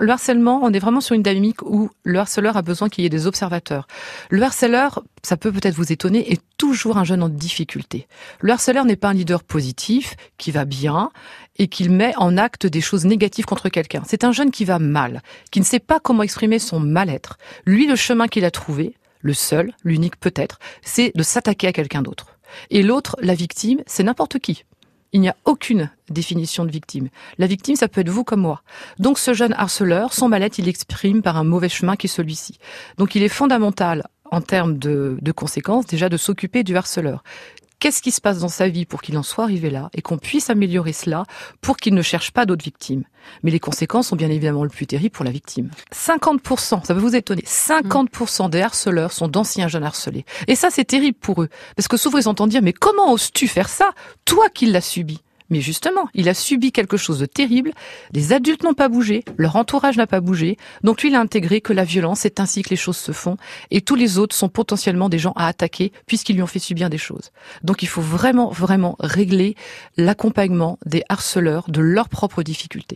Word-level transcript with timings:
Le 0.00 0.10
harcèlement, 0.10 0.60
on 0.62 0.72
est 0.72 0.78
vraiment 0.78 1.02
sur 1.02 1.14
une 1.14 1.22
dynamique 1.22 1.60
où 1.62 1.90
le 2.02 2.18
harceleur 2.18 2.56
a 2.56 2.62
besoin 2.62 2.88
qu'il 2.88 3.04
y 3.04 3.06
ait 3.06 3.10
des 3.10 3.26
observateurs. 3.26 3.86
Le 4.30 4.42
harceleur, 4.42 5.02
ça 5.22 5.36
peut 5.36 5.52
peut-être 5.52 5.74
vous 5.74 5.92
étonner, 5.92 6.32
est 6.32 6.40
toujours 6.56 6.96
un 6.96 7.04
jeune 7.04 7.22
en 7.22 7.28
difficulté. 7.28 8.08
Le 8.40 8.52
harceleur 8.52 8.86
n'est 8.86 8.96
pas 8.96 9.10
un 9.10 9.14
leader 9.14 9.44
positif, 9.44 10.16
qui 10.38 10.50
va 10.50 10.64
bien, 10.64 11.10
et 11.58 11.68
qu'il 11.68 11.90
met 11.90 12.14
en 12.16 12.38
acte 12.38 12.66
des 12.66 12.80
choses 12.80 13.04
négatives 13.04 13.44
contre 13.44 13.68
quelqu'un. 13.68 14.02
C'est 14.06 14.24
un 14.24 14.32
jeune 14.32 14.50
qui 14.50 14.64
va 14.64 14.78
mal, 14.78 15.20
qui 15.50 15.60
ne 15.60 15.64
sait 15.64 15.78
pas 15.78 16.00
comment 16.00 16.22
exprimer 16.22 16.58
son 16.58 16.80
mal-être. 16.80 17.36
Lui, 17.66 17.86
le 17.86 17.96
chemin 17.96 18.28
qu'il 18.28 18.46
a 18.46 18.50
trouvé, 18.50 18.94
le 19.20 19.34
seul, 19.34 19.74
l'unique 19.84 20.18
peut-être, 20.18 20.58
c'est 20.80 21.12
de 21.14 21.22
s'attaquer 21.22 21.66
à 21.66 21.72
quelqu'un 21.72 22.00
d'autre. 22.00 22.38
Et 22.70 22.82
l'autre, 22.82 23.16
la 23.20 23.34
victime, 23.34 23.82
c'est 23.86 24.02
n'importe 24.02 24.38
qui. 24.38 24.64
Il 25.12 25.20
n'y 25.20 25.28
a 25.28 25.36
aucune 25.44 25.90
définition 26.08 26.64
de 26.64 26.70
victime. 26.70 27.08
La 27.38 27.46
victime, 27.46 27.76
ça 27.76 27.88
peut 27.88 28.00
être 28.00 28.08
vous 28.08 28.24
comme 28.24 28.40
moi. 28.40 28.62
Donc 28.98 29.18
ce 29.18 29.34
jeune 29.34 29.52
harceleur, 29.52 30.12
son 30.14 30.28
mal-être, 30.28 30.58
il 30.58 30.64
l'exprime 30.64 31.22
par 31.22 31.36
un 31.36 31.44
mauvais 31.44 31.68
chemin 31.68 31.96
qui 31.96 32.06
est 32.06 32.10
celui-ci. 32.10 32.58
Donc 32.96 33.14
il 33.14 33.22
est 33.22 33.28
fondamental 33.28 34.06
en 34.30 34.40
termes 34.40 34.78
de, 34.78 35.18
de 35.20 35.32
conséquences 35.32 35.86
déjà 35.86 36.08
de 36.08 36.16
s'occuper 36.16 36.64
du 36.64 36.76
harceleur 36.76 37.22
qu'est-ce 37.82 38.00
qui 38.00 38.12
se 38.12 38.20
passe 38.20 38.38
dans 38.38 38.48
sa 38.48 38.68
vie 38.68 38.84
pour 38.84 39.02
qu'il 39.02 39.18
en 39.18 39.24
soit 39.24 39.42
arrivé 39.42 39.68
là 39.68 39.90
et 39.92 40.02
qu'on 40.02 40.16
puisse 40.16 40.50
améliorer 40.50 40.92
cela 40.92 41.24
pour 41.60 41.76
qu'il 41.76 41.94
ne 41.94 42.02
cherche 42.02 42.30
pas 42.30 42.46
d'autres 42.46 42.62
victimes? 42.62 43.02
Mais 43.42 43.50
les 43.50 43.58
conséquences 43.58 44.06
sont 44.06 44.14
bien 44.14 44.30
évidemment 44.30 44.62
le 44.62 44.70
plus 44.70 44.86
terrible 44.86 45.10
pour 45.10 45.24
la 45.24 45.32
victime. 45.32 45.68
50%, 45.92 46.84
ça 46.84 46.94
peut 46.94 47.00
vous 47.00 47.16
étonner, 47.16 47.42
50% 47.42 48.50
des 48.50 48.60
harceleurs 48.60 49.10
sont 49.10 49.26
d'anciens 49.26 49.66
jeunes 49.66 49.82
harcelés. 49.82 50.24
Et 50.46 50.54
ça, 50.54 50.68
c'est 50.70 50.84
terrible 50.84 51.18
pour 51.20 51.42
eux. 51.42 51.48
Parce 51.74 51.88
que 51.88 51.96
souvent, 51.96 52.18
ils 52.18 52.28
entendent 52.28 52.50
dire, 52.50 52.62
mais 52.62 52.72
comment 52.72 53.12
oses-tu 53.12 53.48
faire 53.48 53.68
ça? 53.68 53.90
Toi 54.26 54.48
qui 54.54 54.66
l'as 54.66 54.80
subi. 54.80 55.20
Mais 55.52 55.60
justement, 55.60 56.08
il 56.14 56.30
a 56.30 56.34
subi 56.34 56.72
quelque 56.72 56.96
chose 56.96 57.18
de 57.18 57.26
terrible. 57.26 57.72
Les 58.14 58.32
adultes 58.32 58.64
n'ont 58.64 58.72
pas 58.72 58.88
bougé, 58.88 59.22
leur 59.36 59.56
entourage 59.56 59.98
n'a 59.98 60.06
pas 60.06 60.22
bougé. 60.22 60.56
Donc 60.82 61.02
lui, 61.02 61.10
il 61.10 61.14
a 61.14 61.20
intégré 61.20 61.60
que 61.60 61.74
la 61.74 61.84
violence, 61.84 62.20
c'est 62.20 62.40
ainsi 62.40 62.62
que 62.62 62.70
les 62.70 62.76
choses 62.76 62.96
se 62.96 63.12
font. 63.12 63.36
Et 63.70 63.82
tous 63.82 63.94
les 63.94 64.16
autres 64.16 64.34
sont 64.34 64.48
potentiellement 64.48 65.10
des 65.10 65.18
gens 65.18 65.34
à 65.36 65.46
attaquer 65.46 65.92
puisqu'ils 66.06 66.36
lui 66.36 66.42
ont 66.42 66.46
fait 66.46 66.58
subir 66.58 66.88
des 66.88 66.96
choses. 66.96 67.32
Donc 67.62 67.82
il 67.82 67.88
faut 67.88 68.00
vraiment, 68.00 68.48
vraiment 68.48 68.96
régler 68.98 69.54
l'accompagnement 69.98 70.78
des 70.86 71.02
harceleurs 71.10 71.68
de 71.68 71.82
leurs 71.82 72.08
propres 72.08 72.42
difficultés. 72.42 72.86